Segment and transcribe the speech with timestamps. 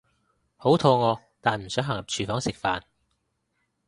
[0.57, 2.41] 好肚餓但唔想行入廚房飯
[2.79, 2.85] 食